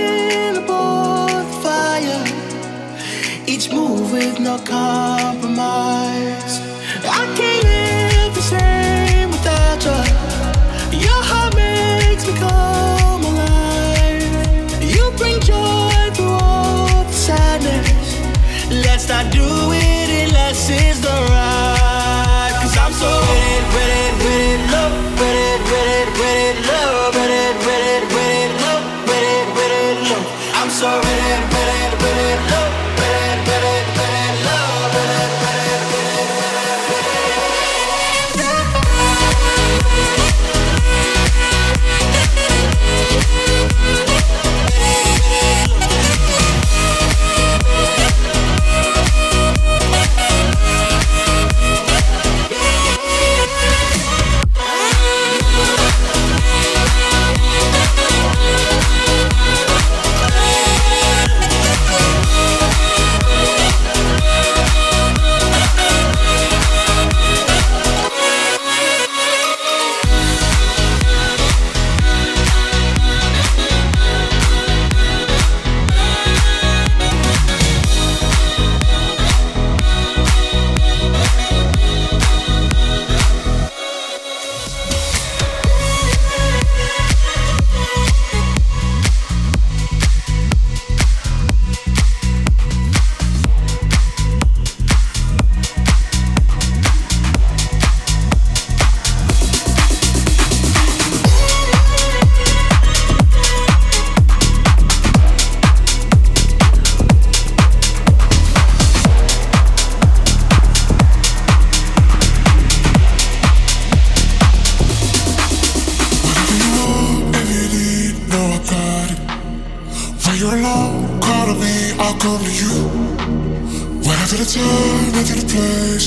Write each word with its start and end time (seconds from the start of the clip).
still 0.00 0.56
aboard 0.62 1.44
the 1.50 1.56
fire. 1.64 2.24
Each 3.46 3.66
move 3.72 4.12
with 4.12 4.38
no 4.40 4.56
compromise. 4.58 6.54
I 7.18 7.22
can't 7.36 7.62
live 7.68 8.32
the 8.38 8.44
same 8.54 9.30
without 9.34 9.80
you. 9.86 9.98
Your 11.06 11.22
heart 11.30 11.52
makes 11.56 12.24
me 12.28 12.34
come 12.44 13.22
alive. 13.30 14.32
You 14.94 15.04
bring 15.18 15.38
joy 15.40 16.00
through 16.16 16.38
all 16.50 17.04
the 17.10 17.16
sadness. 17.26 18.08
Let's 18.86 19.06
not 19.08 19.26
do 19.32 19.48
it 19.88 20.08
unless 20.24 20.70
it's 20.70 21.00
the 21.06 21.16
right. 21.34 22.52
Cause 22.62 22.76
I'm 22.84 22.92
so 23.02 23.10
ready, 23.28 23.60
ready, 23.74 24.24
ready, 24.24 24.72
love. 24.72 25.09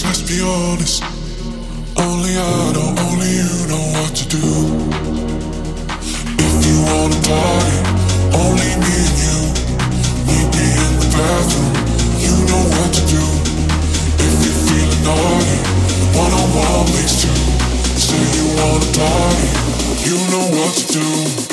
The 0.02 0.08
let's 0.08 0.22
be 0.22 0.42
honest. 0.42 1.04
Only 1.98 2.34
I 2.38 2.72
know, 2.74 2.96
only 3.06 3.30
you 3.30 3.54
know 3.70 3.86
what 3.94 4.16
to 4.16 4.26
do. 4.28 4.46
If 6.40 6.56
you 6.66 6.78
wanna 6.90 7.20
party, 7.22 7.78
only 8.42 8.70
me 8.82 8.94
and 9.06 9.18
you. 9.24 9.38
Meet 10.28 10.50
me 10.58 10.66
in 10.86 10.94
the 11.00 11.10
bathroom, 11.14 11.74
you 12.26 12.34
know 12.50 12.64
what 12.74 12.90
to 12.98 13.04
do. 13.14 13.24
If 14.26 14.34
you're 14.42 14.62
feeling 14.66 15.04
naughty, 15.06 15.58
one 16.18 16.34
on 16.42 16.50
one 16.58 16.88
makes 16.96 17.22
two. 17.22 17.38
Say 18.06 18.24
you 18.38 18.46
wanna 18.58 18.90
party, 18.98 19.50
you 20.08 20.18
know 20.32 20.46
what 20.58 20.74
to 20.74 20.86
do. 20.94 21.53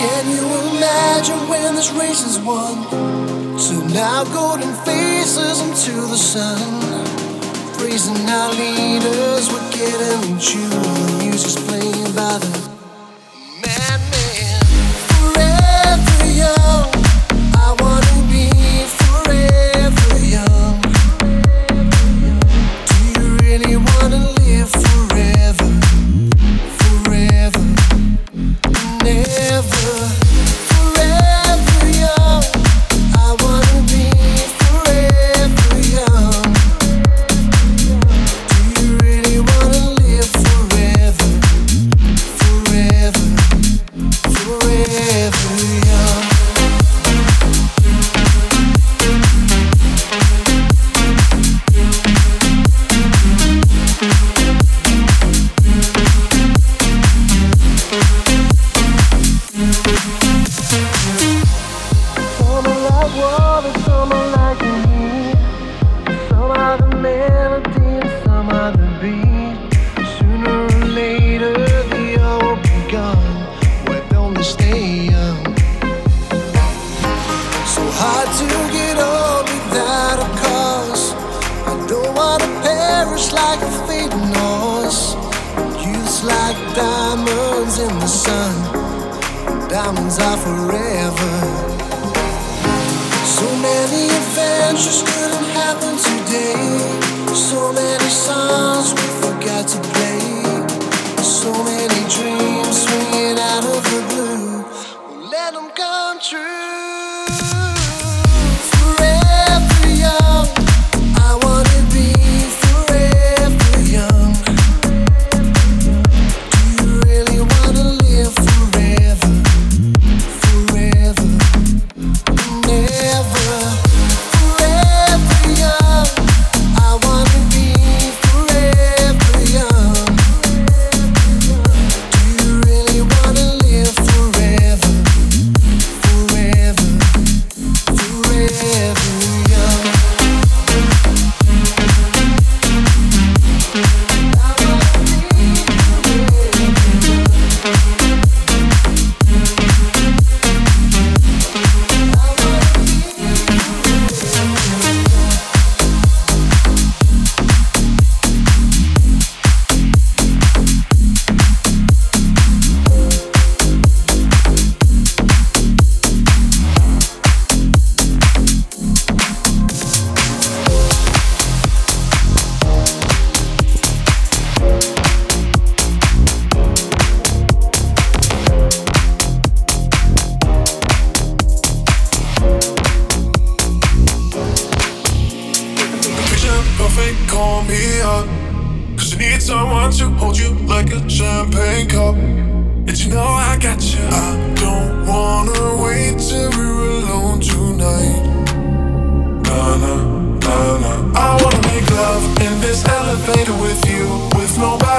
Can 0.00 0.30
you 0.30 0.46
imagine 0.78 1.46
when 1.50 1.74
this 1.74 1.90
race 1.92 2.24
is 2.26 2.38
won? 2.38 2.88
Turn 3.60 3.94
our 3.98 4.24
golden 4.32 4.72
faces 4.86 5.60
into 5.60 5.92
the 5.92 6.16
sun. 6.16 6.56
Praising 7.76 8.26
our 8.30 8.50
leaders, 8.54 9.52
we're 9.52 9.70
getting 9.72 10.32
in 10.32 10.38
tune. 10.38 11.18
Music's 11.18 11.62
playing 11.68 12.14
by 12.16 12.38
the 12.38 12.69
fly 90.20 90.36
forever. 90.36 91.34
So 93.24 93.46
many 93.68 94.02
adventures 94.20 95.00
couldn't 95.10 95.48
happen 95.60 95.94
today. 95.96 96.60
So 97.34 97.72
many 97.72 98.10
songs 98.28 98.92
we 98.98 99.06
forgot 99.24 99.64
to 99.72 99.78
play. 99.92 100.20
So 101.22 101.52
many 101.64 102.00
dreams 102.16 102.76
swinging 102.84 103.38
out 103.50 103.64
of 103.74 103.82
the 103.90 104.00
blue. 104.10 104.64
We'll 105.08 105.30
let 105.30 105.54
them 105.54 105.70
come 105.74 106.18
true. 106.20 106.59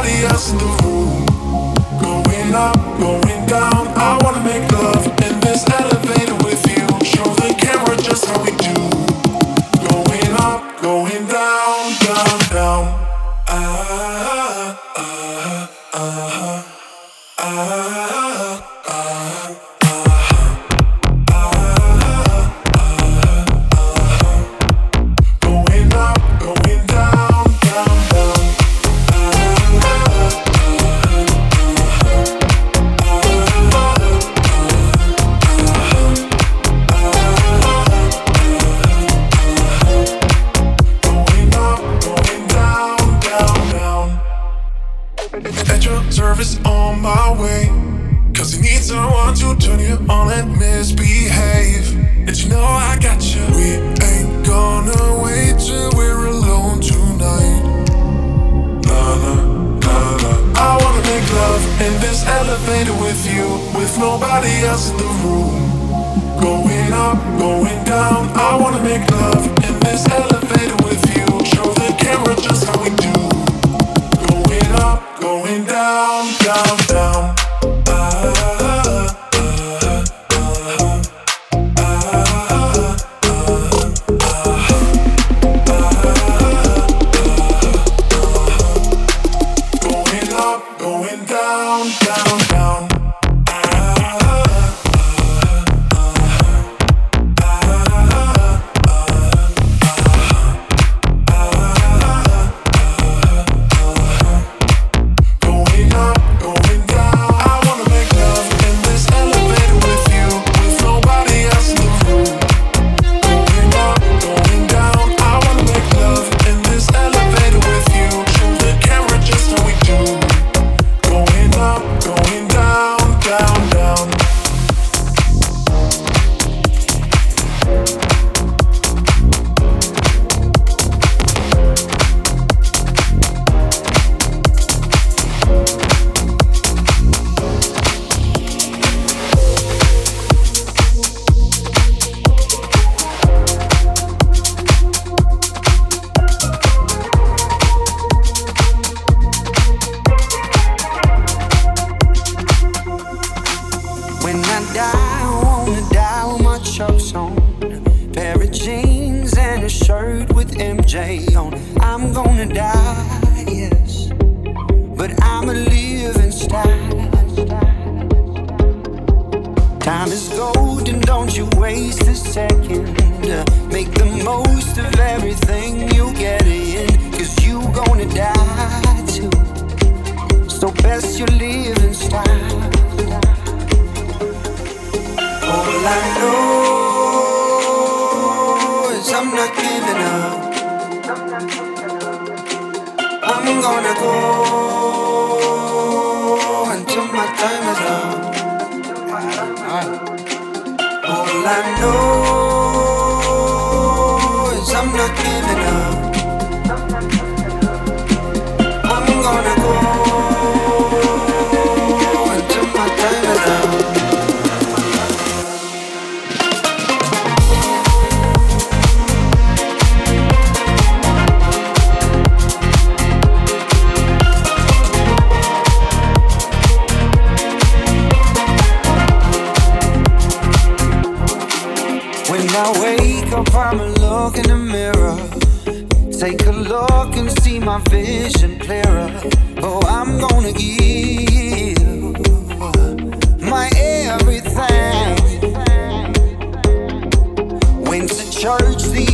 nobody 0.02 0.26
else 0.26 0.52
in 0.52 0.58
the 0.58 0.66
room. 0.84 1.26
Going 2.02 2.56
up, 2.56 2.76
going 3.00 3.46
down, 3.46 3.88
I 3.96 4.20
wanna 4.24 4.44
make 4.44 4.72
love. 4.72 5.11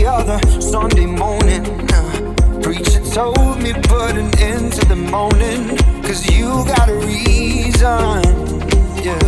other 0.05 0.39
Sunday 0.61 1.05
morning. 1.05 1.63
Preacher 2.61 3.01
told 3.13 3.61
me 3.61 3.73
put 3.73 4.15
an 4.17 4.29
end 4.39 4.73
to 4.73 4.85
the 4.85 4.95
moaning, 4.95 5.77
cause 6.03 6.29
you 6.29 6.47
got 6.65 6.89
a 6.89 6.93
reason, 6.95 8.23
yeah, 9.03 9.19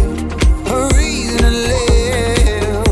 a 0.74 0.90
reason 0.96 1.40
to 1.40 1.50
live. 1.50 2.84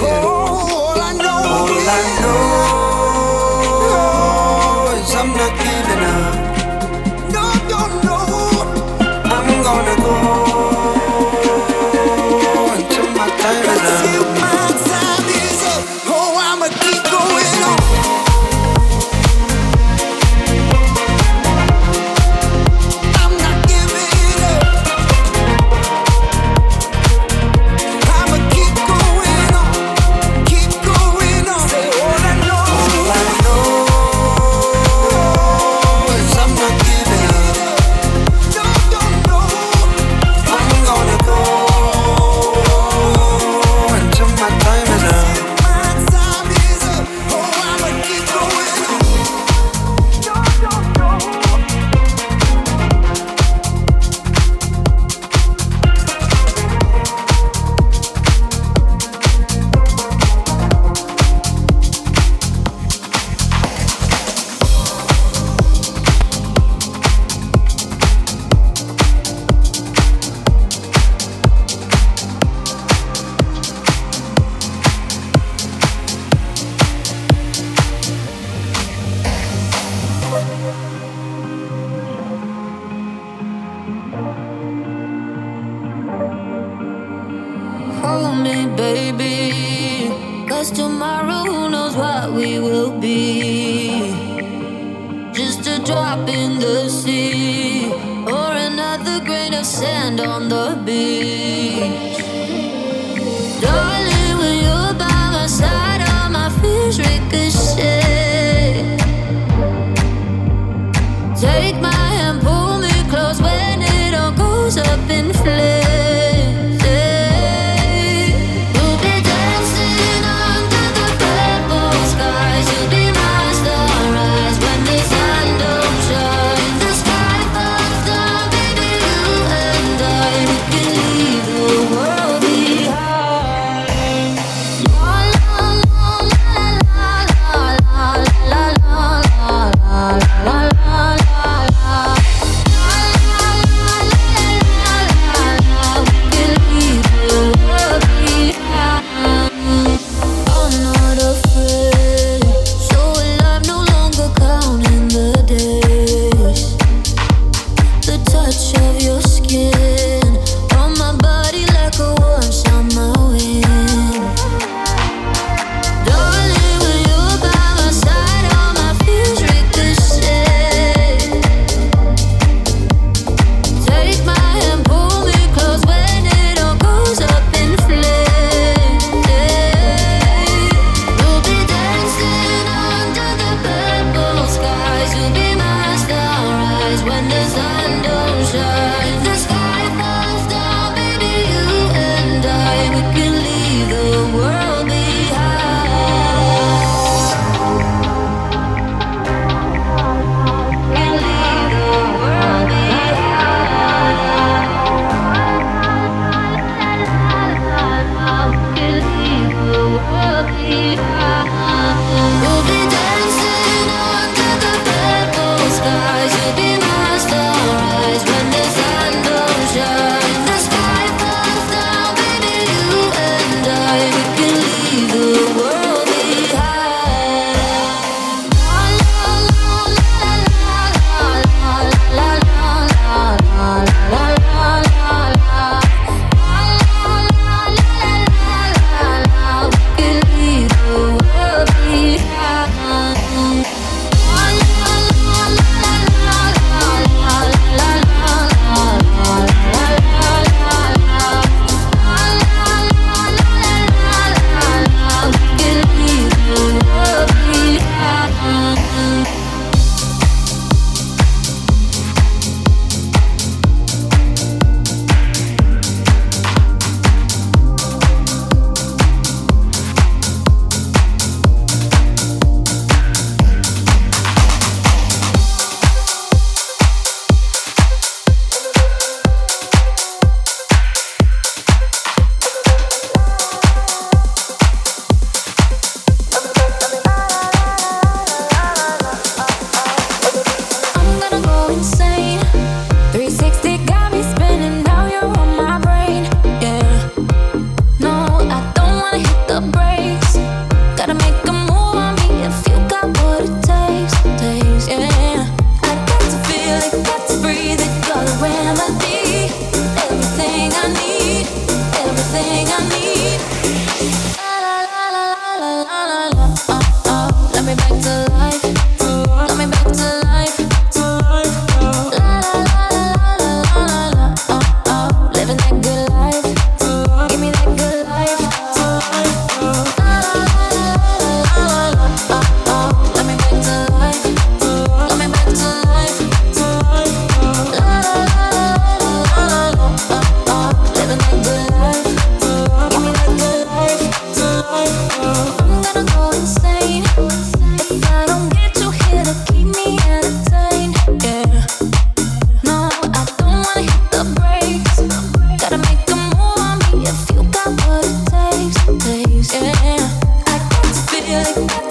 Oh, 0.00 0.94
all 0.96 1.00
I 1.00 1.12
know. 1.12 1.42
All 1.44 1.68
is- 1.68 1.88
I 1.88 2.20
know 2.20 2.87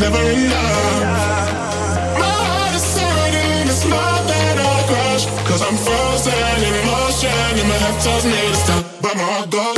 never 0.00 0.22
enough. 0.30 1.02
My 2.22 2.36
heart 2.50 2.74
is 2.74 2.82
it's. 3.66 3.82
Cause 5.48 5.62
I'm 5.62 5.76
frozen 5.76 6.34
in 6.66 6.74
emotion, 6.82 7.30
and 7.60 7.68
my 7.68 7.78
head 7.84 7.96
tells 8.02 8.24
me 8.24 8.32
to 8.32 8.54
stop. 8.54 8.84
But 9.02 9.16
my 9.16 9.22
heart 9.22 9.50
goes. 9.50 9.77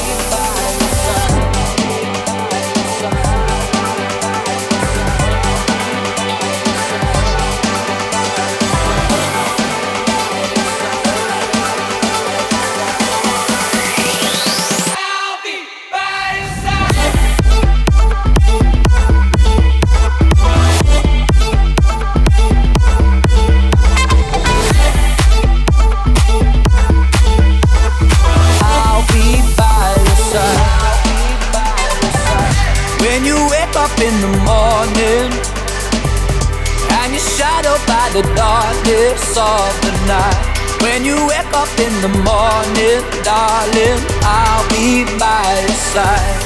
The 38.21 38.35
darkness 38.35 39.37
of 39.37 39.71
the 39.81 39.93
night. 40.05 40.41
When 40.81 41.05
you 41.05 41.15
wake 41.27 41.53
up 41.53 41.71
in 41.79 41.93
the 42.05 42.13
morning, 42.21 43.01
darling, 43.23 43.99
I'll 44.21 44.65
be 44.69 45.05
by 45.17 45.65
your 45.65 45.79
side. 45.93 46.37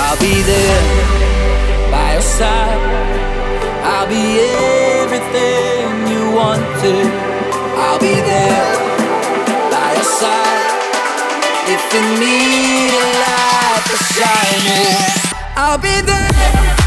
I'll 0.00 0.18
be 0.18 0.42
there 0.42 0.82
by 1.90 2.12
your 2.14 2.22
side. 2.22 2.78
I'll 3.90 4.08
be 4.08 4.24
everything 5.02 5.86
you 6.12 6.22
wanted. 6.34 7.06
I'll 7.82 7.98
be 7.98 8.14
there 8.30 8.74
by 9.72 9.88
your 9.94 10.10
side. 10.20 10.66
If 11.74 11.82
you 11.92 12.02
need 12.22 12.90
a 12.94 13.06
light 13.24 13.82
to 13.90 13.96
shine 14.14 14.66
in, 14.82 15.10
I'll 15.56 15.78
be 15.78 16.00
there. 16.02 16.77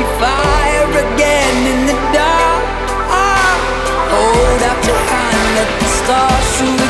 Me 0.00 0.06
fire 0.18 0.90
again 1.04 1.56
in 1.72 1.80
the 1.86 1.98
dark. 2.16 2.62
Hold 4.12 4.62
out 4.68 4.80
your 4.86 5.02
hand, 5.12 5.48
let 5.56 5.70
the 5.80 5.88
stars 5.98 6.44
shoot 6.56 6.89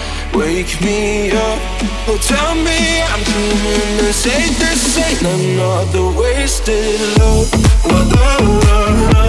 Wake 0.33 0.79
me 0.81 1.29
up, 1.31 1.59
oh 2.07 2.17
tell 2.21 2.55
me 2.55 3.01
I'm 3.01 3.21
dreaming 3.23 3.97
this 3.97 4.25
ain't 4.27 4.57
this 4.57 4.97
ain't 4.97 5.21
another 5.21 6.17
wasted 6.17 6.99
love. 7.19 7.51
Love, 7.85 8.63
love, 8.63 9.13
love. 9.13 9.20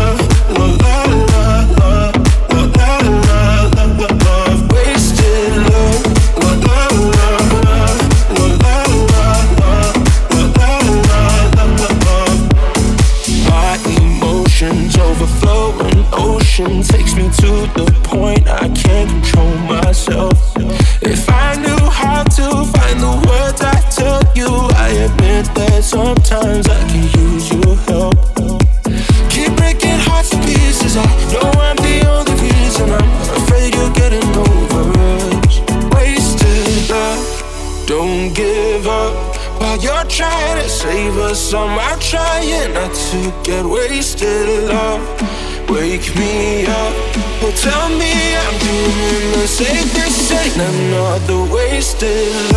another 50.54 51.52
wasted 51.52 52.51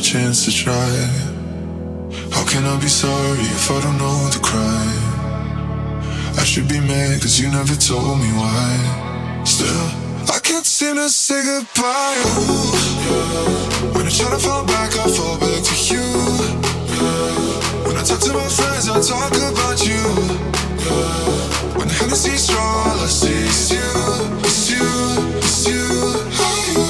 chance 0.00 0.44
to 0.46 0.50
try. 0.50 0.90
How 2.32 2.44
can 2.46 2.64
I 2.64 2.78
be 2.80 2.88
sorry 2.88 3.40
if 3.40 3.70
I 3.70 3.80
don't 3.82 3.98
know 3.98 4.28
the 4.32 4.40
crime? 4.40 5.20
I 6.38 6.44
should 6.44 6.68
be 6.68 6.80
mad 6.80 7.20
cause 7.20 7.38
you 7.38 7.50
never 7.50 7.74
told 7.74 8.18
me 8.18 8.32
why. 8.32 9.44
Still, 9.44 9.86
I 10.32 10.38
can't 10.42 10.64
seem 10.64 10.96
to 10.96 11.08
say 11.10 11.42
goodbye. 11.44 12.16
Ooh, 12.24 12.72
yeah. 13.04 13.92
When 13.94 14.06
I 14.06 14.10
try 14.10 14.30
to 14.30 14.38
fall 14.38 14.64
back, 14.64 14.90
I 14.96 15.06
fall 15.10 15.38
back 15.38 15.60
to 15.68 15.74
you. 15.92 16.06
Yeah. 16.96 17.86
When 17.86 17.96
I 17.96 18.02
talk 18.02 18.20
to 18.20 18.32
my 18.32 18.48
friends, 18.48 18.88
I 18.88 19.00
talk 19.04 19.32
about 19.36 19.78
you. 19.84 20.00
Yeah. 20.80 21.76
When 21.76 21.88
the 21.88 21.94
Hennessy's 21.94 22.44
strong, 22.48 22.88
all 22.88 23.00
I 23.00 23.06
see 23.06 23.74
you, 23.74 23.90
it's 24.48 24.70
you, 24.70 24.88
it's 25.38 25.66
you. 25.68 25.80
You 26.76 26.89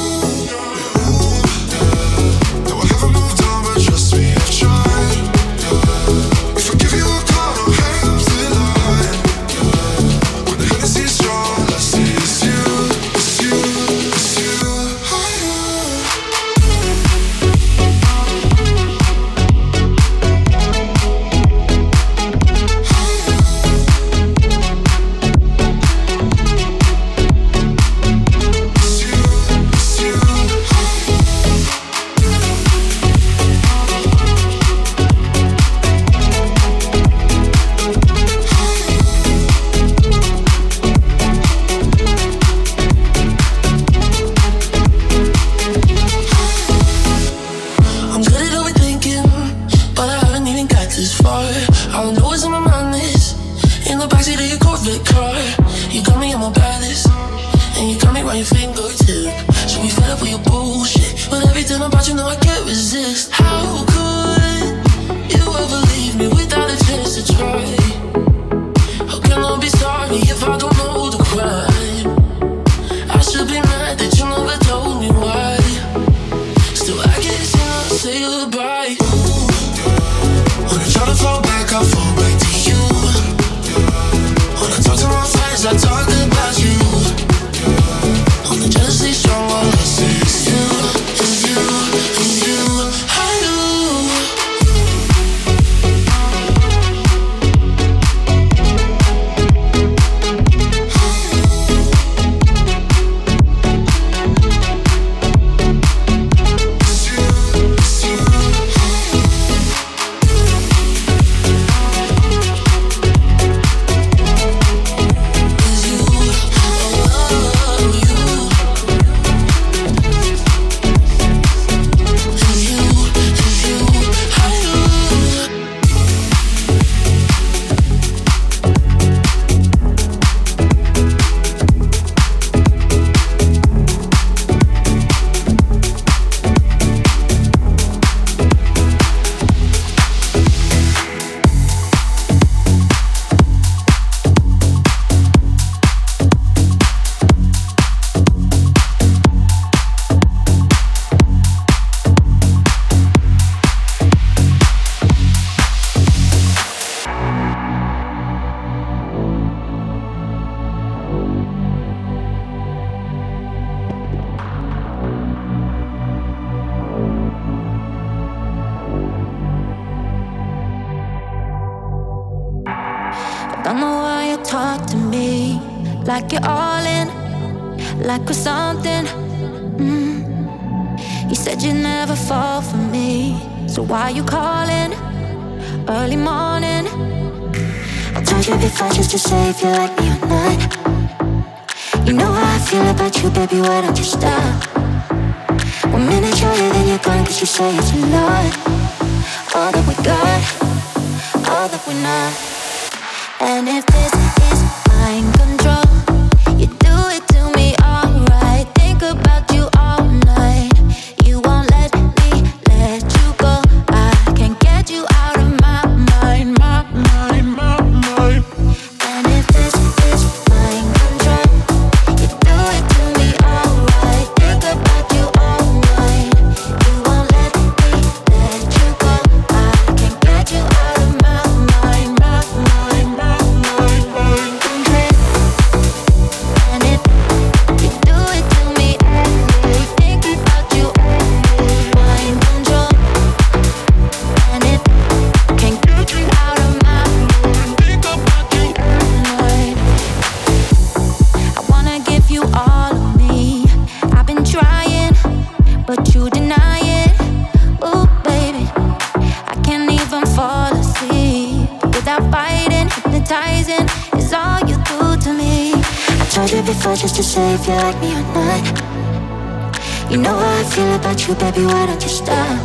you, 271.31 271.37
baby, 271.37 271.65
why 271.65 271.87
don't 271.87 272.03
you 272.03 272.09
stop? 272.09 272.59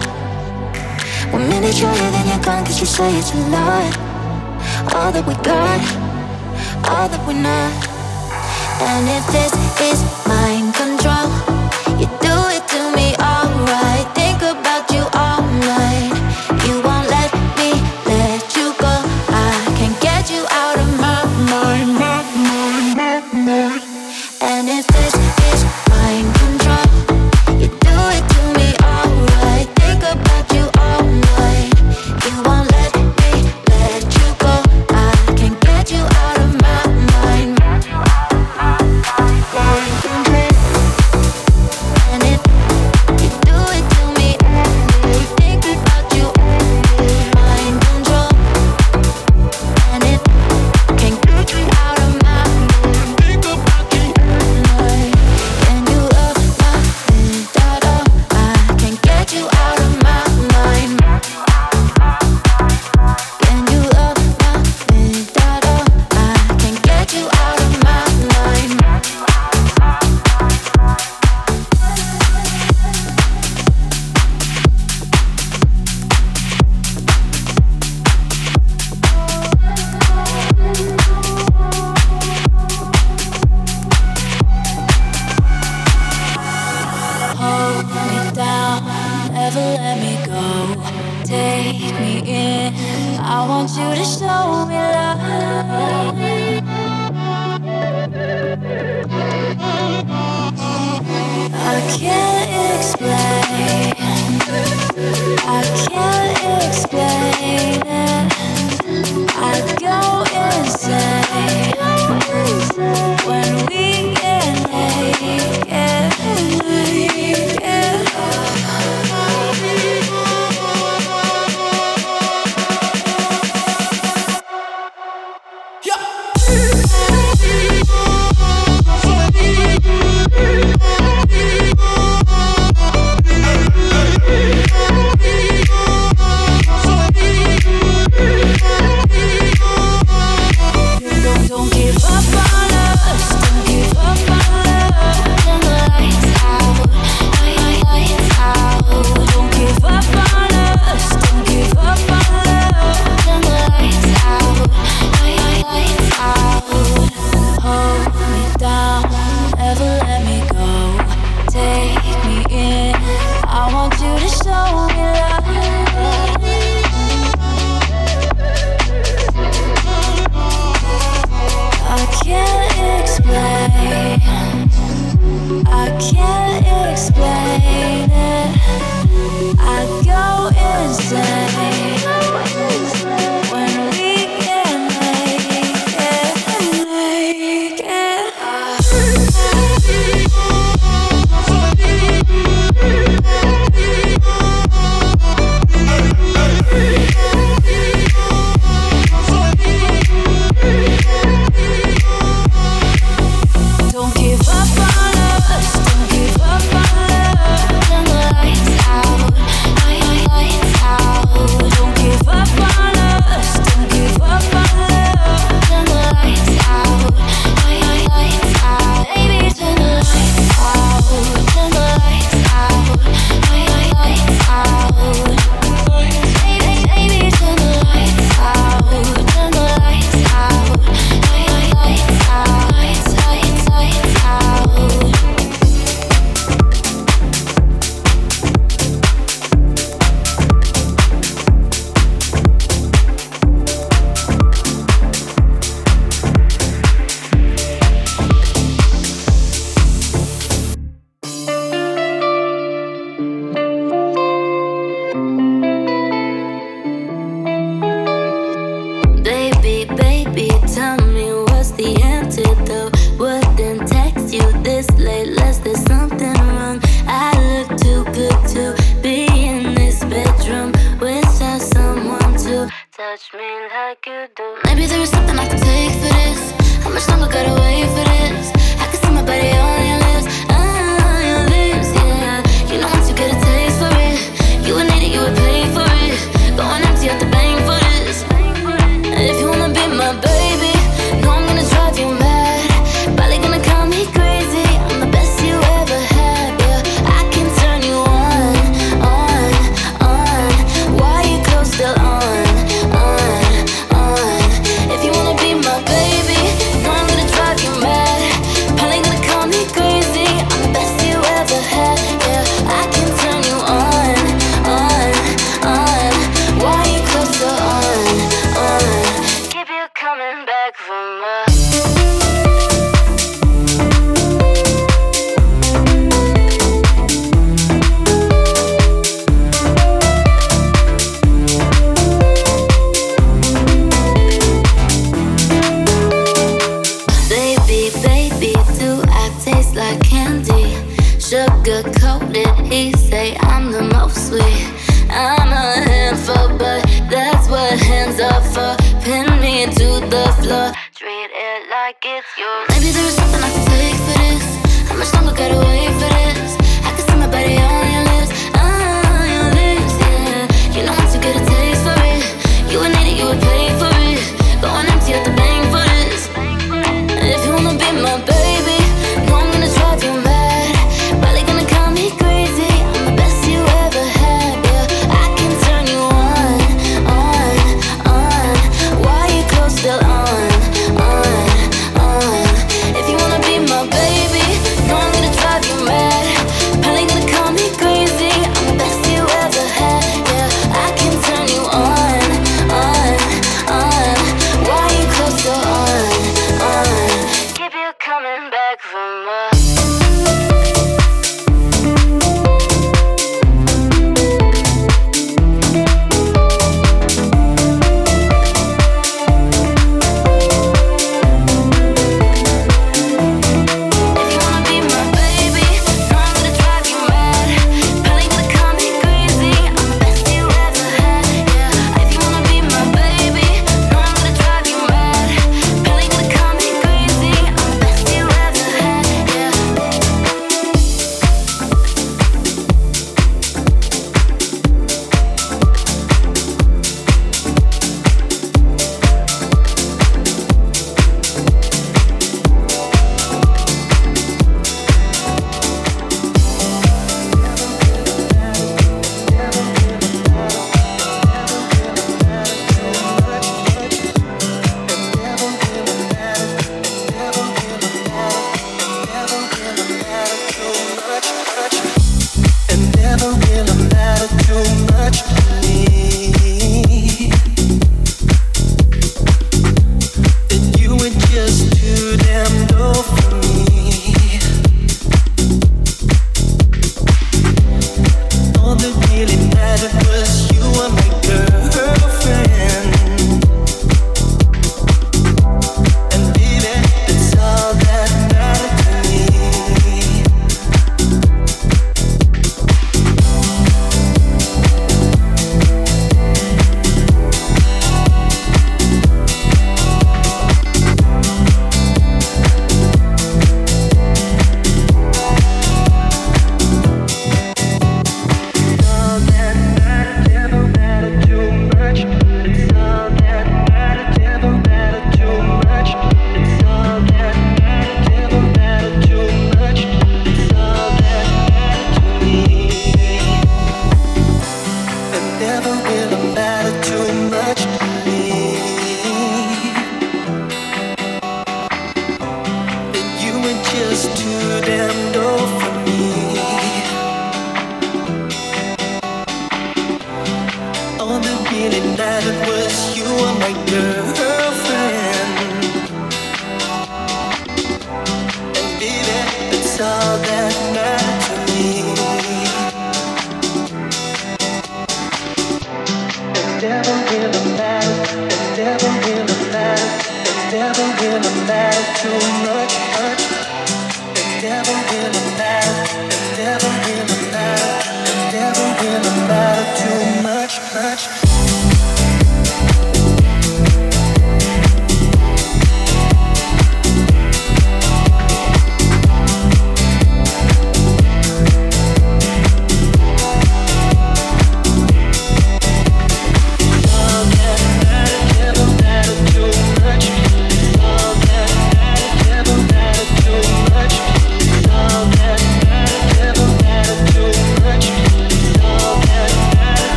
One 1.32 1.48
minute 1.50 1.80
you're 1.80 1.92
here, 1.92 2.12
then 2.12 2.28
you're 2.28 2.44
gone, 2.44 2.66
cause 2.66 2.80
you 2.80 2.86
say 2.86 3.16
it's 3.18 3.32
a 3.34 3.38
lot. 3.50 3.94
All 4.96 5.12
that 5.12 5.26
we 5.28 5.36
got, 5.44 5.82
all 6.90 7.08
that 7.08 7.22
we're 7.28 7.34
not. 7.34 7.74
And 8.82 9.08
if 9.18 9.26
this 9.32 9.54
is 9.92 10.02
mind 10.28 10.74
control. 10.74 11.55